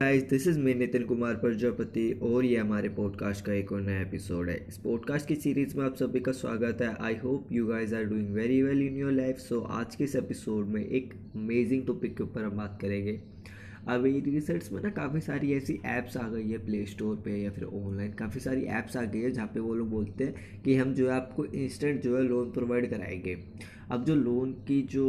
Guys 0.00 0.22
this 0.22 0.46
is 0.46 0.58
me 0.58 0.74
Nitin 0.74 1.04
Kumar 1.04 1.34
Prajapati 1.34 2.20
और 2.22 2.44
ये 2.44 2.56
हमारे 2.56 2.88
पॉडकास्ट 2.88 3.44
का 3.44 3.52
एक 3.52 3.72
और 3.72 3.80
नया 3.80 4.00
एपिसोड 4.00 4.48
है। 4.48 4.66
इस 4.68 4.78
पॉडकास्ट 4.78 5.28
की 5.28 5.34
सीरीज़ 5.34 5.76
में 5.78 5.84
आप 5.84 5.94
सभी 5.94 6.20
का 6.20 6.32
स्वागत 6.32 6.82
है। 6.82 6.96
I 7.00 7.16
hope 7.16 7.52
you 7.52 7.66
guys 7.66 7.92
are 7.92 8.04
doing 8.04 8.34
very 8.34 8.62
well 8.62 8.82
in 8.82 8.96
your 8.96 9.12
life 9.12 9.36
so 9.36 9.60
आज 9.60 9.96
के 9.96 10.04
इस 10.04 10.16
एपिसोड 10.16 10.66
में 10.66 10.86
एक 10.86 11.14
अमेजिंग 11.34 11.86
टॉपिक 11.86 12.16
के 12.16 12.22
ऊपर 12.22 12.42
हम 12.44 12.50
बात 12.50 12.78
करेंगे। 12.82 13.20
अभी 13.88 14.20
रिसर्च 14.20 14.72
में 14.72 14.82
ना 14.82 14.90
काफ़ी 14.90 15.20
सारी 15.20 15.52
ऐसी 15.52 15.80
ऐप्स 15.84 16.16
आ 16.16 16.28
गई 16.28 16.48
है 16.48 16.58
प्ले 16.66 16.86
स्टोर 16.86 17.16
पे 17.16 17.30
या 17.30 17.50
फिर 17.50 17.64
ऑनलाइन 17.64 18.12
काफ़ी 18.12 18.40
सारी 18.40 18.62
ऐप्स 18.62 18.96
आ 18.96 19.04
गई 19.04 19.20
है 19.20 19.30
जहाँ 19.30 19.46
पे 19.46 19.60
वो 19.60 19.74
लोग 19.74 19.90
बोलते 19.90 20.24
हैं 20.24 20.62
कि 20.62 20.74
हम 20.74 20.94
जो 20.94 21.10
है 21.10 21.16
आपको 21.16 21.44
इंस्टेंट 21.44 22.02
जो 22.02 22.16
है 22.16 22.22
लोन 22.22 22.50
प्रोवाइड 22.50 22.90
कराएँगे। 22.90 23.44
अब 23.92 24.04
जो 24.04 24.14
लोन 24.14 24.52
की 24.68 24.80
जो 24.82 25.04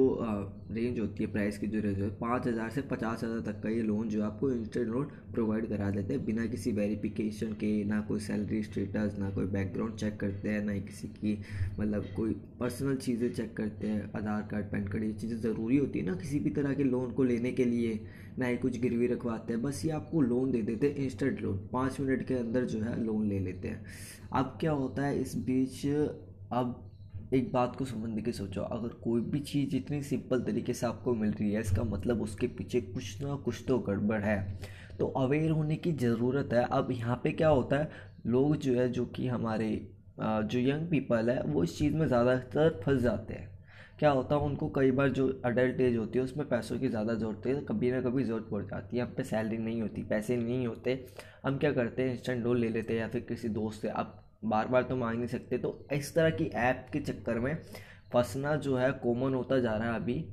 रेंज 0.71 0.99
होती 0.99 1.23
है 1.23 1.31
प्राइस 1.31 1.57
की 1.57 1.67
जो 1.67 1.79
रेंज 1.79 1.99
होती 1.99 2.03
है, 2.03 2.17
पाँच 2.19 2.47
हज़ार 2.47 2.69
से 2.69 2.81
पचास 2.81 3.23
हज़ार 3.23 3.39
तक 3.41 3.61
का 3.63 3.69
ये 3.69 3.81
लोन 3.81 4.09
जो 4.09 4.23
आपको 4.23 4.51
इंस्टेंट 4.51 4.87
लोन 4.87 5.05
प्रोवाइड 5.33 5.67
करा 5.69 5.89
देते 5.91 6.13
हैं, 6.13 6.25
बिना 6.25 6.45
किसी 6.45 6.71
वेरिफिकेशन 6.71 7.53
के, 7.53 7.83
ना 7.83 7.99
कोई 8.01 8.19
सैलरी 8.19 8.61
स्टेटस 8.63 9.15
ना 9.19 9.29
कोई 9.29 9.45
बैकग्राउंड 9.47 9.95
चेक 9.95 10.17
करते 10.19 10.49
हैं, 10.49 10.63
ना 10.65 10.71
ही 10.71 10.81
किसी 10.81 11.07
की 11.07 11.37
मतलब 11.79 12.05
कोई 12.15 12.33
पर्सनल 12.59 12.95
चीज़ें 12.95 13.31
चेक 13.33 13.55
करते 13.57 13.87
हैं, 13.87 14.11
आधार 14.15 14.47
कार्ड, 14.51 14.65
पैन 14.65 14.87
कार्ड, 14.87 15.03
ये 15.03 15.13
चीज़ें 15.13 15.37
ज़रूरी 15.37 15.77
होती 15.77 15.99
है 15.99 16.05
ना 16.05 16.15
किसी 16.15 16.39
भी 16.39 16.49
तरह 16.49 16.73
के 16.73 16.83
लोन 16.83 17.11
को 17.11 17.23
लेने 17.23 17.51
के 17.51 17.65
लिए, 17.65 17.99
ना 18.39 18.47
ही 18.47 18.57
कुछ 18.57 18.79
गिरवी 18.81 19.07
रखवाते 19.07 19.53
हैं, 19.53 19.61
बस 19.61 19.85
ये 19.85 19.91
आपको 19.91 20.21
लोन 20.21 20.51
दे 20.51 20.61
देते 20.61 20.87
हैं 20.87 21.05
इंस्टेंट 21.05 21.41
लोन 21.41 21.57
पाँच 21.73 21.99
मिनट 21.99 22.27
के 22.27 22.33
अंदर 22.33 22.65
जो 22.65 22.79
है 22.79 23.03
लोन 23.03 23.27
ले 23.27 23.39
लेते 23.39 23.67
हैं। 23.67 23.85
अब 24.33 24.57
क्या 24.61 24.71
होता 24.73 25.05
है, 25.05 25.21
इस 25.21 25.35
बीच, 25.37 25.85
अब 26.51 26.83
एक 27.33 27.51
बात 27.53 27.75
को 27.75 27.85
समझने 27.85 28.21
की 28.21 28.31
सोचो, 28.31 28.61
अगर 28.61 28.89
कोई 29.03 29.21
भी 29.21 29.39
चीज़ 29.41 29.75
इतनी 29.75 30.01
सिंपल 30.03 30.41
तरीके 30.41 30.73
से 30.73 30.85
आपको 30.87 31.13
मिल 31.15 31.31
रही 31.31 31.51
है, 31.51 31.61
इसका 31.61 31.83
मतलब 31.85 32.21
उसके 32.21 32.47
पीछे 32.49 32.81
कुछ 32.81 33.21
ना 33.21 33.35
कुछ 33.35 33.63
तो 33.67 33.79
गड़बड़ 33.79 34.21
है। 34.21 34.37
तो 34.99 35.07
अवेयर 35.17 35.51
होने 35.51 35.75
की 35.75 35.91
ज़रूरत 35.93 36.53
है। 36.53 36.63
अब 36.71 36.91
यहाँ 36.91 37.19
पे 37.23 37.31
क्या 37.31 37.49
होता 37.49 37.77
है, 37.77 37.89
लोग 38.27 38.55
जो 38.57 38.73
है, 38.73 38.87
जो 38.89 39.05
कि 39.07 39.27
हमारे 39.27 39.69
जो 40.19 40.59
यंग 40.59 40.87
पीपल 40.89 41.29
है, 41.29 41.41
वो 41.43 41.63
इस 41.63 41.77
चीज़ 41.77 41.95
में 41.95 42.07
ज़्यादातर 42.07 42.79
फंस 42.85 43.01
जाते 43.01 43.33
हैं। 43.33 43.55
क्या 43.99 44.09
होता 44.09 44.35
है, 44.35 44.41
उनको 44.41 44.69
कई 44.69 44.91
बार 44.91 45.09
जो 45.09 45.27
अडल्ट 45.45 45.81
एज 45.81 45.97
होती 45.97 46.19
है, 46.19 46.23
उसमें 46.25 46.47
पैसों 46.49 46.77
की 46.79 46.87
ज़्यादा 46.87 47.13
ज़रूरत 47.13 47.47
है 47.47 47.55
कभी 47.67 47.91
ना 47.91 48.01
कभी 48.01 48.23
ज़रूरत 48.23 48.47
पड़ 48.51 48.63
जाती 48.63 48.97
है। 48.97 49.03
हम 49.03 49.13
पे 49.17 49.23
सैलरी 49.23 49.57
नहीं 49.57 49.81
होती, 49.81 50.03
पैसे 50.03 50.37
नहीं 50.37 50.67
होते। 50.67 51.03
हम 51.43 51.57
क्या 51.57 51.71
करते 51.73 52.03
हैं, 52.03 52.11
इंस्टेंट 52.11 52.43
लोन 52.43 52.57
ले 52.57 52.69
लेते 52.69 52.93
हैं 52.93 52.99
या 52.99 53.07
फिर 53.07 53.21
किसी 53.29 53.49
दोस्त 53.49 53.81
से, 53.81 53.87
अब 53.89 54.23
बार 54.45 54.67
बार 54.67 54.83
तो 54.83 54.95
मांग 54.95 55.17
नहीं 55.17 55.27
सकते। 55.27 55.57
तो 55.57 55.87
इस 55.93 56.13
तरह 56.15 56.29
की 56.29 56.45
ऐप 56.45 56.87
के 56.93 56.99
चक्कर 56.99 57.39
में 57.39 57.55
फंसना 58.13 58.55
जो 58.55 58.77
है 58.77 58.91
कॉमन 58.91 59.33
होता 59.33 59.59
जा 59.59 59.75
रहा 59.75 59.89
है 59.89 59.95
अभी। 59.95 60.25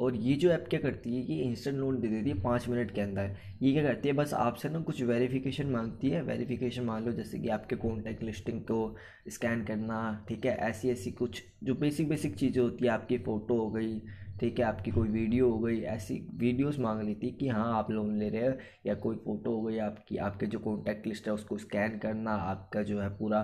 और 0.00 0.16
ये 0.16 0.34
जो 0.34 0.50
ऐप 0.50 0.66
क्या 0.70 0.80
करती 0.80 1.14
है 1.16 1.22
कि 1.22 1.40
इंस्टेंट 1.42 1.76
लोन 1.76 1.98
दे 2.00 2.08
देती 2.08 2.30
है 2.30 2.40
पाँच 2.40 2.68
मिनट 2.68 2.90
के 2.90 3.00
अंदर। 3.00 3.34
ये 3.62 3.72
क्या 3.72 3.82
करती 3.82 4.08
है? 4.08 4.14
बस 4.14 4.34
आपसे 4.34 4.68
ना 4.68 4.80
कुछ 4.80 5.02
वेरिफिकेशन 5.02 5.66
मांगती 5.66 6.10
है। 6.10 6.22
वेरिफिकेशन 6.22 6.84
मान 6.84 7.04
लो 7.04 7.12
जैसे 7.12 7.38
कि 7.38 7.48
आपके 7.48 7.76
कॉन्टैक्ट 7.76 8.22
लिस्टिंग 8.22 8.60
को 8.60 8.96
स्कैन 9.28 9.64
करना, 9.64 10.26
ठीक 10.28 10.46
है? 10.46 10.56
ऐसी 10.58 10.90
ऐसी 10.90 11.10
कुछ 11.10 11.42
जो 11.64 11.74
बेसिक 11.74 12.08
बेसिक 12.08 12.36
चीज़ें 12.36 12.62
होती 12.62 12.84
है। 12.84 12.90
आपकी 12.90 13.18
फ़ोटो 13.18 13.56
हो 13.56 13.70
गई 13.70 14.00
ठीक 14.40 14.58
है, 14.58 14.64
आपकी 14.64 14.90
कोई 14.90 15.08
वीडियो 15.08 15.50
हो 15.50 15.58
गई, 15.58 15.80
ऐसी 15.82 16.14
वीडियोस 16.34 16.78
मांग 16.78 17.00
ली 17.02 17.14
थी 17.14 17.30
कि 17.30 17.48
हाँ 17.48 17.78
आप 17.78 17.90
लोन 17.90 18.18
ले 18.18 18.28
रहे 18.28 18.46
हो, 18.46 18.52
या 18.86 18.94
कोई 18.94 19.16
फ़ोटो 19.16 19.54
हो 19.56 19.62
गई 19.62 19.78
आपकी, 19.78 20.16
आपके 20.16 20.46
जो 20.46 20.58
कॉन्टैक्ट 20.58 21.06
लिस्ट 21.06 21.26
है 21.26 21.32
उसको 21.32 21.58
स्कैन 21.58 21.98
करना, 21.98 22.34
आपका 22.34 22.82
जो 22.82 23.00
है 23.00 23.08
पूरा 23.18 23.42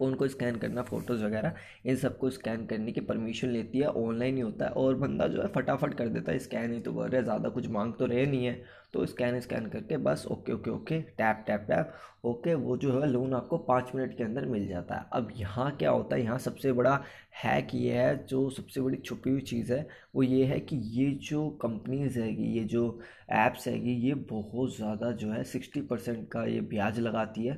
फ़ोन 0.00 0.14
को 0.14 0.28
स्कैन 0.28 0.56
करना, 0.56 0.82
फ़ोटोज़ 0.82 1.24
वगैरह, 1.24 1.54
इन 1.86 1.96
सबको 1.96 2.30
स्कैन 2.30 2.64
करने 2.66 2.92
की 2.92 3.00
परमिशन 3.02 3.48
लेती 3.48 3.78
है, 3.78 3.86
ऑनलाइन 3.86 4.36
ही 4.36 4.42
होता 4.42 4.64
है। 4.64 4.70
और 4.72 4.94
बंदा 4.96 5.26
जो 5.28 5.42
है 5.42 5.48
फटाफट 5.54 5.94
कर 5.94 6.08
देता 6.08 6.32
है, 6.32 6.38
स्कैन 6.38 6.72
ही 6.72 6.80
तो 6.80 6.92
कर 6.92 7.10
रहे 7.10 7.22
ज़्यादा 7.22 7.48
कुछ 7.48 7.68
मांग 7.70 7.92
तो 7.94 8.06
रहे 8.06 8.26
नहीं 8.26 8.44
है। 8.44 8.62
तो 8.92 9.04
स्कैन 9.06 9.38
स्कैन 9.40 9.66
करके 9.68 9.96
बस 9.96 10.24
okay 10.30 10.52
okay 10.52 10.70
okay, 10.70 11.00
tap 11.00 11.44
tap 11.46 11.66
tap, 11.68 11.92
okay, 12.24 12.54
वो 12.54 12.76
जो 12.76 13.00
है 13.00 13.08
लोन 13.08 13.34
आपको 13.34 13.58
पाँच 13.58 13.90
मिनट 13.94 14.16
के 14.16 14.24
अंदर 14.24 14.46
मिल 14.46 14.66
जाता 14.68 14.94
है। 14.94 15.06
अब 15.12 15.28
यहाँ 15.36 15.70
क्या 15.76 15.90
होता 15.90 16.16
है, 16.16 16.22
यहाँ 16.22 16.38
सबसे 16.38 16.72
बड़ा 16.72 16.98
हैक 17.44 17.74
ये 17.74 17.92
है, 17.92 18.26
जो 18.26 18.48
सबसे 18.50 18.80
बड़ी 18.80 18.96
छुपी 18.96 19.30
हुई 19.30 19.40
चीज़ 19.42 19.72
है, 19.72 19.86
वो 20.14 20.22
ये 20.22 20.44
है 20.44 20.60
कि 20.60 20.76
ये 20.92 21.10
जो 21.22 21.48
कंपनीज़ 21.62 22.18
हैगी, 22.20 22.52
ये 22.58 22.64
जो 22.64 23.00
ऐप्स 23.30 23.68
हैगी, 23.68 23.92
ये 24.08 24.14
बहुत 24.30 24.76
ज़्यादा 24.76 25.10
जो 25.12 25.30
है 25.32 25.44
सिक्सटी 25.44 25.80
परसेंट 25.82 26.28
का 26.28 26.44
ये 26.44 26.60
ब्याज 26.60 26.98
लगाती 27.00 27.46
है। 27.46 27.54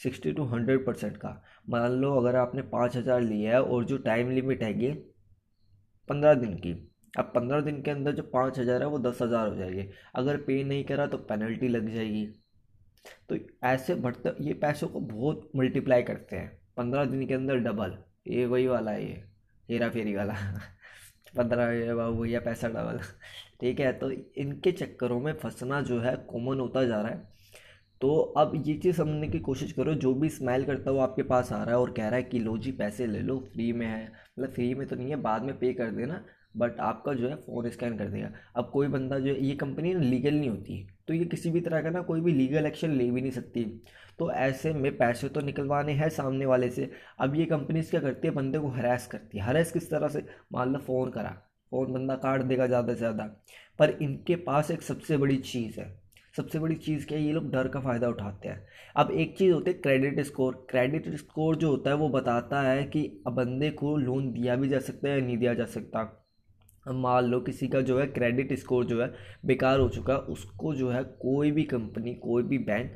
सिक्सटी 0.00 0.32
टू 0.32 0.44
हंड्रेड 0.46 0.84
परसेंट 0.86 1.16
का। 1.16 1.30
मान 1.70 1.92
लो 1.92 2.14
अगर 2.14 2.36
आपने 2.36 2.62
पाँच 2.68 2.96
हज़ार 2.96 3.20
लिया 3.22 3.52
है 3.52 3.62
और 3.62 3.84
जो 3.84 3.98
टाइम 4.00 4.30
लिमिट 4.30 4.62
है 4.62 4.72
ये 4.82 4.92
पंद्रह 6.08 6.34
दिन 6.34 6.54
की, 6.56 6.72
अब 7.18 7.32
पंद्रह 7.34 7.60
दिन 7.60 7.80
के 7.82 7.90
अंदर 7.90 8.12
जो 8.12 8.22
पाँच 8.24 8.58
हज़ार 8.58 8.82
है 8.82 8.88
वो 8.88 8.98
दस 9.00 9.22
हज़ार 9.22 9.48
हो 9.48 9.54
जाएगी। 9.56 9.88
अगर 10.14 10.36
पे 10.38 10.62
नहीं 10.64 10.84
करा 10.84 11.06
तो 11.06 11.18
पेनल्टी 11.20 11.68
लग 11.68 11.88
जाएगी। 11.94 12.26
तो 13.28 13.36
ऐसे 13.64 13.94
बढ़ते, 13.96 14.30
ये 14.40 14.54
पैसों 14.54 14.88
को 14.88 15.00
बहुत 15.02 15.50
मल्टीप्लाई 15.56 16.02
करते 16.02 16.36
हैं। 16.36 16.50
पंद्रह 16.76 17.04
दिन 17.06 17.26
के 17.26 17.34
अंदर 17.34 17.58
डबल 17.60 17.96
ये 18.28 18.46
वही 18.46 18.66
वाला 18.66 18.90
है, 18.90 19.04
ये, 19.04 19.24
हेरा 19.68 19.88
फेरी 19.90 20.14
वाला। 20.16 20.34
पंद्रह 21.36 21.66
भैया 22.12 22.40
पैसा 22.40 22.68
डबल 22.68 22.98
ठीक 23.60 23.80
है 23.80 23.92
तो 23.92 24.10
इनके 24.10 24.72
चक्करों 24.72 25.20
में 25.20 25.32
फंसना 25.38 25.80
जो 25.82 26.00
है 26.00 26.14
कॉमन 26.30 26.60
होता 26.60 26.84
जा 26.84 27.00
रहा 27.00 27.10
है। 27.10 27.28
तो 28.00 28.16
अब 28.36 28.52
ये 28.66 28.74
चीज़ 28.74 28.96
समझने 28.96 29.28
की 29.28 29.38
कोशिश 29.40 29.72
करो, 29.72 29.94
जो 29.94 30.12
भी 30.14 30.28
स्माइल 30.30 30.64
करता 30.64 30.90
हुआ 30.90 31.02
आपके 31.02 31.22
पास 31.24 31.52
आ 31.52 31.56
रहा 31.56 31.70
है 31.70 31.80
और 31.80 31.90
कह 31.90 32.08
रहा 32.08 32.16
है 32.16 32.22
कि 32.22 32.38
लो 32.38 32.56
जी, 32.58 32.72
पैसे 32.72 33.06
ले 33.06 33.18
लो 33.20 33.38
फ्री 33.52 33.72
में 33.72 33.86
है। 33.86 34.04
मतलब 34.04 34.50
फ्री 34.50 34.74
में 34.74 34.86
तो 34.88 34.96
नहीं 34.96 35.10
है, 35.10 35.16
बाद 35.18 35.42
में 35.42 35.58
पे 35.58 35.72
कर 35.74 35.90
देना 35.92 36.22
बट 36.56 36.78
आपका 36.80 37.12
जो 37.14 37.28
है 37.28 37.34
फ़ोन 37.36 37.68
स्कैन 37.70 37.96
कर 37.98 38.08
देगा। 38.08 38.30
अब 38.56 38.70
कोई 38.72 38.88
बंदा 38.88 39.18
जो 39.18 39.26
है, 39.26 39.44
ये 39.46 39.54
कंपनी 39.56 39.92
लीगल 39.94 40.34
नहीं 40.34 40.48
होती 40.50 40.86
तो 41.08 41.14
ये 41.14 41.24
किसी 41.24 41.50
भी 41.50 41.60
तरह 41.60 41.82
का 41.82 41.90
ना 41.90 42.00
कोई 42.02 42.20
भी 42.20 42.32
लीगल 42.32 42.66
एक्शन 42.66 42.90
ले 42.90 43.10
भी 43.10 43.20
नहीं 43.20 43.30
सकती। 43.32 43.64
तो 44.18 44.30
ऐसे 44.32 44.72
में 44.72 44.96
पैसे 44.96 45.28
तो 45.28 45.40
निकलवाने 45.40 45.92
हैं 45.92 46.08
सामने 46.10 46.46
वाले 46.46 46.68
से। 46.70 46.90
अब 47.18 47.34
ये 47.36 47.44
कंपनीज़ 47.46 47.90
क्या 47.90 48.00
करती 48.00 48.28
है, 48.28 48.34
बंदे 48.34 48.58
को 48.58 48.68
हरास 48.70 49.06
करती 49.06 49.38
है। 49.38 49.44
हरास 49.44 49.72
किस 49.72 49.90
तरह 49.90 50.08
से? 50.08 50.24
मान 50.52 50.72
लो 50.72 50.78
फ़ोन 50.80 51.10
करा 51.10 51.30
फ़ोन 51.72 51.92
बंदा 51.92 52.14
काट 52.16 52.42
देगा 52.42 52.66
ज़्यादा 52.66 52.92
से 52.92 52.98
ज़्यादा। 52.98 53.24
पर 53.78 53.90
इनके 54.02 54.36
पास 54.38 54.70
एक 54.70 54.82
सबसे 54.82 55.16
बड़ी 55.16 55.36
चीज़ 55.38 55.80
है। 55.80 55.88
सबसे 56.36 56.58
बड़ी 56.58 56.74
चीज़ 56.74 57.06
क्या 57.06 57.18
है, 57.18 57.24
ये 57.24 57.32
लोग 57.32 57.50
डर 57.50 57.68
का 57.68 57.80
फ़ायदा 57.80 58.08
उठाते 58.08 58.48
हैं। 58.48 58.66
अब 58.96 59.10
एक 59.10 59.36
चीज़ 59.38 59.52
होती 59.52 59.70
है, 59.70 59.78
क्रेडिट 59.78 60.20
स्कोर। 60.20 60.66
क्रेडिट 60.70 61.14
स्कोर 61.14 61.56
जो 61.56 61.68
होता 61.68 61.90
है, 61.90 61.96
वो 61.96 62.08
बताता 62.08 62.62
है 62.62 62.84
कि 62.84 63.22
बंदे 63.28 63.70
को 63.70 63.96
लोन 63.96 64.32
दिया 64.32 64.56
भी 64.56 64.68
जा 64.68 64.78
सकता 64.78 65.08
है 65.08 65.20
या 65.20 65.26
नहीं 65.26 65.38
दिया 65.38 65.54
जा 65.54 65.64
सकता। 65.64 66.16
मान 66.86 67.24
लो 67.24 67.40
किसी 67.40 67.68
का 67.68 67.80
जो 67.80 67.98
है, 68.00 68.06
क्रेडिट 68.06 68.52
स्कोर 68.52 68.84
जो 68.84 69.02
है, 69.02 69.14
बेकार 69.46 69.80
हो 69.80 69.88
चुका 69.88 70.12
है, 70.12 70.18
उसको 70.18 70.74
जो 70.74 70.90
है, 70.90 71.02
कोई 71.04 71.50
भी 71.50 71.64
कंपनी, 71.64 72.14
कोई 72.14 72.42
भी 72.42 72.58
बैंक 72.58 72.94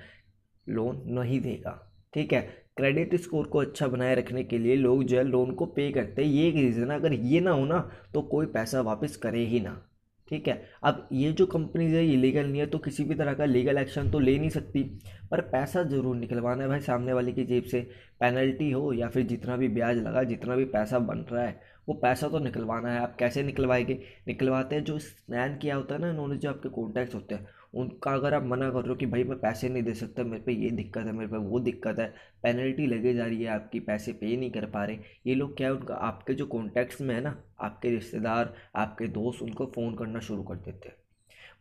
लोन 0.68 1.02
नहीं 1.06 1.40
देगा। 1.40 1.92
ठीक 2.14 2.32
है? 2.32 2.40
क्रेडिट 2.76 3.14
स्कोर 3.14 3.46
को 3.46 3.58
अच्छा 3.58 3.88
बनाए 3.88 4.14
रखने 4.14 4.44
के 4.44 4.58
लिए 4.58 4.76
लोग 4.76 5.04
जो 5.04 5.18
है, 5.18 5.24
लोन 5.24 5.50
को 5.50 5.66
पे 5.66 5.90
करते 5.92 6.24
हैं। 6.24 6.30
ये 6.30 6.48
एक 6.48 6.54
रीज़न 6.54 6.90
है, 6.90 6.96
अगर 6.96 7.12
ये 7.12 7.40
ना 7.40 7.50
हो 7.50 7.64
ना 7.64 7.90
तो 8.14 8.22
कोई 8.22 8.46
पैसा 8.46 8.80
वापस 8.80 9.16
करे 9.16 9.44
ही 9.44 9.60
ना। 9.60 9.88
ठीक 10.28 10.48
है? 10.48 10.62
अब 10.82 11.08
ये 11.12 11.32
जो 11.32 11.46
कंपनीज़ 11.46 11.94
है, 11.94 12.04
ये 12.06 12.16
लीगल 12.16 12.46
नहीं 12.46 12.60
है 12.60 12.66
तो 12.66 12.78
किसी 12.78 13.04
भी 13.04 13.14
तरह 13.14 13.34
का 13.34 13.44
लीगल 13.44 13.78
एक्शन 13.78 14.10
तो 14.10 14.18
ले 14.18 14.38
नहीं 14.38 14.50
सकती। 14.50 14.82
पर 15.30 15.40
पैसा 15.42 15.82
ज़रूर 15.82 16.16
निकलवाना 16.16 16.62
है 16.62 16.68
भाई 16.68 16.80
सामने 16.80 17.12
वाले 17.12 17.32
की 17.32 17.44
जेब 17.44 17.64
से। 17.64 17.80
पेनल्टी 18.20 18.70
हो 18.70 18.92
या 18.92 19.08
फिर 19.08 19.26
जितना 19.26 19.56
भी 19.56 19.68
ब्याज 19.68 19.98
लगा, 19.98 20.22
जितना 20.22 20.56
भी 20.56 20.64
पैसा 20.64 20.98
बन 21.00 21.24
रहा 21.32 21.44
है, 21.44 21.60
वो 21.88 21.94
पैसा 21.94 22.28
तो 22.28 22.38
निकलवाना 22.38 22.92
है। 22.92 23.00
आप 23.00 23.16
कैसे 23.16 23.42
निकलवाएँगे? 23.42 24.00
निकलवाते 24.28 24.76
हैं 24.76 24.84
जो 24.84 24.98
स्नैन 24.98 25.56
किया 25.58 25.76
होता 25.76 25.94
है 25.94 26.00
ना 26.00 26.10
इन्होंने, 26.10 26.36
जो 26.36 26.50
आपके 26.50 26.68
कॉन्टैक्ट 26.68 27.14
होते 27.14 27.34
हैं। 27.34 27.46
उनका 27.74 28.12
अगर 28.14 28.34
आप 28.34 28.44
मना 28.44 28.70
कर 28.70 28.78
रहे 28.78 28.88
हो 28.88 28.94
कि 28.94 29.06
भाई 29.06 29.24
मैं 29.24 29.38
पैसे 29.38 29.68
नहीं 29.68 29.82
दे 29.82 29.94
सकता, 29.94 30.22
मेरे 30.24 30.42
पे 30.42 30.52
ये 30.52 30.70
दिक्कत 30.70 31.06
है, 31.06 31.12
मेरे 31.12 31.30
पे 31.30 31.36
वो 31.36 31.60
दिक्कत 31.60 31.98
है 31.98 32.14
पेनल्टी 32.42 32.86
लगे 32.86 33.14
जा 33.14 33.26
रही 33.26 33.42
है 33.42 33.48
आपकी, 33.48 33.80
पैसे 33.80 34.12
पे 34.12 34.36
नहीं 34.36 34.50
कर 34.50 34.66
पा 34.66 34.84
रहे। 34.84 34.98
ये 35.26 35.34
लोग 35.34 35.56
क्या 35.56 35.68
है, 35.68 35.74
उनका 35.74 35.94
आपके 35.94 36.34
जो 36.34 36.46
कॉन्टैक्ट्स 36.46 37.00
में 37.00 37.14
है 37.14 37.20
ना, 37.20 37.42
आपके 37.60 37.90
रिश्तेदार, 37.90 38.54
आपके 38.76 39.06
दोस्त, 39.06 39.42
उनको 39.42 39.66
फ़ोन 39.66 39.94
करना 39.96 40.20
शुरू 40.20 40.42
कर 40.42 40.54
देते 40.54 40.88
हैं। 40.88 40.96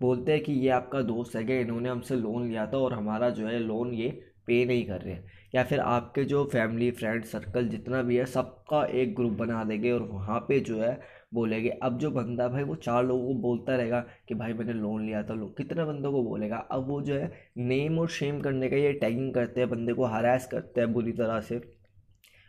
बोलते 0.02 0.32
हैं 0.32 0.42
कि 0.44 0.54
ये 0.54 0.70
आपका 0.70 1.02
दोस्त 1.02 1.36
है 1.36 1.44
क्या? 1.44 1.56
इन्होंने 1.56 1.90
हमसे 1.90 2.16
लोन 2.16 2.48
लिया 2.48 2.68
था 2.68 2.78
और 2.78 2.94
हमारा 2.94 3.30
जो 3.30 3.48
है 3.48 3.60
लोन 3.60 3.94
ये 3.94 4.10
पे 4.48 4.66
नहीं 4.66 4.86
कर 4.86 5.02
रहे 5.02 5.18
या 5.54 5.64
फिर 5.64 5.80
आपके 5.80 6.24
जो 6.26 6.44
फैमिली 6.54 6.90
फ्रेंड 6.92 7.24
सर्कल 7.26 7.68
जितना 7.70 8.02
भी 8.02 8.16
है, 8.18 8.26
सबका 8.26 8.84
एक 8.86 9.16
ग्रुप 9.16 9.34
बना 9.34 9.64
देंगे 9.64 9.92
और 9.92 10.02
वहाँ 10.04 10.40
पे 10.40 10.60
जो 10.60 10.80
है 10.82 11.00
बोलेंगे। 11.34 11.70
अब 11.84 11.98
जो 12.00 12.12
बंदा 12.12 12.48
भाई, 12.48 12.64
वो 12.64 12.76
चार 12.76 13.06
लोगों 13.06 13.28
को 13.28 13.40
बोलता 13.42 13.76
रहेगा 13.76 14.00
कि 14.28 14.36
भाई, 14.36 14.54
मैंने 14.54 14.74
लोन 14.74 15.06
लिया 15.06 15.24
था 15.24 15.34
लोग 15.34 15.56
कितने 15.58 15.84
बंदों 15.86 16.12
को 16.12 16.24
बोलेगा? 16.24 16.58
अब 16.58 16.88
वो 16.88 17.02
जो 17.02 17.16
है 17.16 17.32
नेम 17.60 18.00
और 18.00 18.10
शेम 18.10 18.40
करने 18.42 18.70
का 18.70 18.78
ये 18.78 18.94
टैगिंग 18.94 19.34
करते 19.34 19.62
हैं, 19.62 19.70
बंदे 19.70 19.94
को 19.94 20.06
हरास 20.06 20.48
करते 20.48 20.82
हैं 20.82 20.94
बुरी 20.94 21.12
तरह 21.12 21.40
से। 21.42 21.62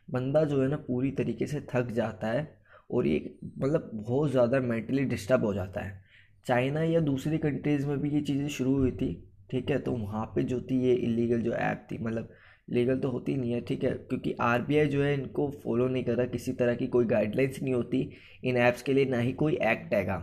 बंदा 0.08 0.44
जो 0.44 0.62
है 0.62 0.68
ना, 0.68 0.76
पूरी 0.78 1.10
तरीके 1.12 1.46
से 1.46 1.60
थक 1.70 1.90
जाता 1.92 2.28
है 2.28 2.46
और 2.90 3.06
ये 3.06 3.34
मतलब 3.58 3.90
बहुत 3.94 4.30
ज़्यादा 4.30 4.60
मेंटली 4.60 5.04
डिस्टर्ब 5.04 5.44
हो 5.44 5.52
जाता 5.54 5.80
है। 5.80 6.02
चाइना 6.46 6.82
या 6.82 7.00
दूसरी 7.00 7.38
कंट्रीज़ 7.38 7.86
में 7.86 7.98
भी 7.98 8.10
ये 8.10 8.20
चीज़ें 8.20 8.48
शुरू 8.48 8.76
हुई 8.78 8.90
थी, 8.92 9.12
ठीक 9.50 9.70
है? 9.70 9.78
तो 9.78 9.92
वहाँ 9.92 10.24
पे 10.26 10.42
जो 10.42 10.60
थी 10.60 10.80
ये 10.82 10.94
इलीगल 10.94 11.40
जो 11.40 11.52
ऐप 11.52 11.86
थी 11.92 11.98
मतलब 11.98 12.28
लीगल 12.68 12.98
तो 12.98 13.08
होती 13.10 13.36
नहीं 13.36 13.52
है, 13.52 13.60
ठीक 13.60 13.84
है? 13.84 13.90
क्योंकि 13.90 14.34
आरबीआई 14.42 14.86
जो 14.86 15.02
है 15.02 15.12
इनको 15.14 15.48
फॉलो 15.64 15.88
नहीं 15.88 16.04
कर 16.04 16.14
रहा 16.14 16.26
किसी 16.26 16.52
तरह 16.52 16.74
की 16.74 16.86
कोई 16.86 17.04
गाइडलाइंस 17.06 17.58
नहीं 17.62 17.74
होती, 17.74 18.08
इन 18.44 18.56
ऐप्स 18.58 18.82
के 18.82 18.92
लिए 18.92 19.04
ना 19.06 19.18
ही 19.18 19.32
कोई 19.34 19.58
एक्ट 19.62 19.94
हैगा, 19.94 20.16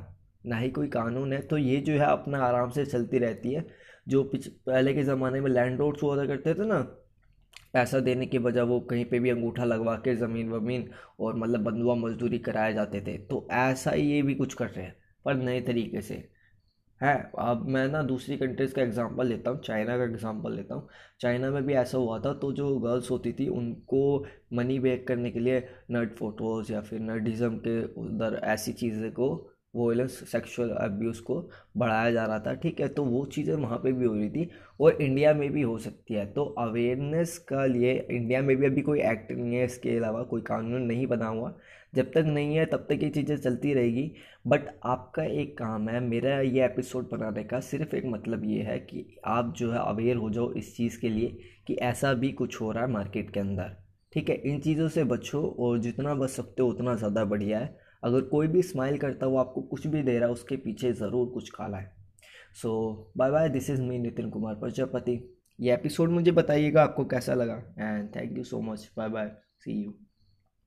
ना 0.46 0.58
ही 0.58 0.70
कोई 0.70 0.88
कानून 0.90 1.34
है। 1.34 1.42
तो 1.42 1.58
ये 1.58 1.78
जो 1.80 1.94
है 1.94 2.06
अपना 2.08 2.40
आराम 2.40 2.70
से 2.70 2.86
चलती 2.86 3.20
रहती 3.20 3.54
है। 3.54 3.66
जो 4.08 4.24
पहले 4.34 4.94
के 4.94 5.04
ज़माने 5.04 5.42
में 5.42 5.50
लैंड 5.52 5.80
रोड्स 5.80 6.04
हुआ 6.04 6.26
करते 6.26 6.54
थे 6.54 6.66
ना, 6.66 6.80
पैसा 7.74 8.00
देने 8.00 8.26
के 8.26 8.40
बजाय 8.40 8.64
वो 8.66 8.80
कहीं 8.82 9.06
पे 9.06 9.20
भी 9.20 9.30
अंगूठा 9.30 9.66
लगवा 9.66 9.96
के 9.98 10.16
ज़मीन 10.16 10.50
वमीन 10.50 10.90
और 11.20 11.36
मतलब 11.36 11.64
बंधुआ 11.64 11.96
मजदूरी 11.98 12.38
कराए 12.40 12.74
जाते 12.74 13.02
थे 13.02 13.18
तो 13.26 13.48
ऐसा 13.54 13.92
ही 13.92 14.02
ये 14.04 14.22
भी 14.22 14.36
कुछ 14.36 14.54
कर 14.54 14.68
रहे 14.68 14.86
हैं, 14.86 14.96
पर 15.26 15.36
नए 15.36 15.62
तरीके 15.62 16.02
से। 16.02 16.16
है। 17.02 17.14
अब 17.40 17.66
मैं 17.68 17.88
ना 17.88 18.02
दूसरी 18.04 18.38
कंट्रीज़ 18.38 18.74
का 18.74 18.82
एग्जांपल 18.82 19.28
लेता 19.28 19.52
हूँ 19.52 19.62
चाइना 19.62 19.98
का 19.98 20.04
एग्जांपल 20.04 20.56
लेता 20.56 20.76
हूँ। 20.76 20.88
चाइना 21.22 21.50
में 21.52 21.64
भी 21.66 21.74
ऐसा 21.76 21.98
हुआ 21.98 22.20
था 22.20 22.34
तो 22.34 22.52
जो 22.54 22.76
गर्ल्स 22.80 23.12
होती 23.12 23.34
थी, 23.34 23.48
उनको 23.50 24.26
मनी 24.54 24.80
बैक 24.80 25.08
करने 25.08 25.32
के 25.32 25.40
लिए 25.40 25.64
नर्ड 25.92 26.16
फ़ोटोज़ 26.18 26.72
या 26.74 26.82
फिर 26.82 27.00
नर्डिज़म 27.00 27.58
के 27.68 27.82
उधर 28.02 28.40
ऐसी 28.46 28.74
चीज़ें 28.74 29.12
को 29.12 29.30
वोलेंस 29.74 30.12
सेक्सुअल 30.32 30.70
अब्यूज़ 30.72 31.22
को 31.22 31.36
बढ़ाया 31.78 32.12
जा 32.12 32.26
रहा 32.26 32.40
था, 32.40 32.54
ठीक 32.54 32.80
है? 32.82 32.88
तो 32.88 33.04
वो 33.06 33.26
चीज़ें 33.26 33.54
वहाँ 33.56 33.78
पे 33.78 33.92
भी 33.92 34.06
हो 34.06 34.14
रही 34.14 34.30
थी 34.30 34.50
और 34.80 35.02
इंडिया 35.02 35.34
में 35.34 35.50
भी 35.52 35.62
हो 35.62 35.78
सकती 35.80 36.14
है। 36.14 36.26
तो 36.34 36.44
अवेयरनेस 36.60 37.38
का 37.50 37.66
लिए 37.66 37.94
इंडिया 38.12 38.42
में 38.42 38.56
भी 38.58 38.66
अभी 38.66 38.82
कोई 38.82 39.02
एक्ट 39.02 39.32
नहीं 39.32 39.56
है, 39.56 39.66
इसके 39.66 39.98
अलावा 39.98 40.24
कोई 40.24 40.42
कानून 40.42 40.82
नहीं 40.82 41.08
बना 41.08 41.28
हुआ। 41.28 41.54
जब 41.94 42.12
तक 42.12 42.24
नहीं 42.28 42.56
है, 42.56 42.66
तब 42.66 42.86
तक 42.90 43.04
ये 43.04 43.10
चीज़ें 43.10 43.36
चलती 43.38 43.74
रहेगी। 43.74 44.12
बट 44.48 44.68
आपका 44.86 45.24
एक 45.24 45.58
काम 45.58 45.90
है, 45.90 46.00
मेरा 46.00 46.40
ये 46.42 46.66
एपिसोड 46.66 47.10
बनाने 47.10 47.44
का 47.44 47.60
सिर्फ़ 47.62 47.96
एक 47.96 48.06
मतलब 48.06 48.46
ये 48.46 48.62
है 48.62 48.78
कि 48.80 49.06
आप 49.28 49.54
जो 49.58 49.72
है 49.72 49.80
अवेयर 49.80 50.18
हो 50.18 50.30
जाओ 50.30 50.52
इस 50.54 50.76
चीज़ 50.78 51.00
के 51.02 51.10
लिए 51.10 51.38
कि 51.68 51.74
ऐसा 51.84 52.14
भी 52.14 52.32
कुछ 52.34 52.60
हो 52.62 52.72
रहा 52.72 52.84
है 52.84 52.92
मार्केट 52.92 53.30
के 53.34 53.40
अंदर, 53.40 53.76
ठीक 54.14 54.30
है? 54.30 54.36
इन 54.36 54.60
चीज़ों 54.60 54.88
से 54.88 55.04
बचो 55.04 55.44
और 55.60 55.80
जितना 55.80 56.14
बच 56.16 56.30
सकते 56.30 56.62
हो, 56.62 56.70
उतना 56.70 56.96
ज़्यादा 56.96 57.26
बढ़िया 57.26 57.60
है। 57.60 57.80
अगर 58.04 58.22
कोई 58.22 58.48
भी 58.48 58.62
स्माइल 58.62 58.98
करता 58.98 59.26
हो 59.26 59.38
आपको 59.38 59.62
कुछ 59.62 59.88
भी 59.88 60.04
दे 60.04 60.18
रहा 60.20 60.28
है, 60.28 60.34
उसके 60.34 60.58
पीछे 60.58 60.94
ज़रूर 60.94 61.28
कुछ 61.30 61.50
काला 61.50 61.78
है। 61.78 61.92
So 62.62 63.12
bye 63.18 63.32
bye 63.32 63.50
this 63.50 63.70
is 63.70 63.82
me 63.82 64.00
Nitin 64.00 64.30
Kumar 64.30 64.56
Prajapati 64.56 65.20
ये 65.60 65.74
एपिसोड 65.74 66.10
मुझे 66.10 66.32
बताइएगा 66.32 66.84
आपको 66.84 67.06
कैसा 67.06 67.34
लगा? 67.34 67.56
And 67.80 68.16
thank 68.16 68.38
you 68.38 68.44
so 68.44 68.62
much 68.62 68.90
bye 68.98 69.10
bye 69.10 69.32
see 69.60 69.84
you 69.84 69.94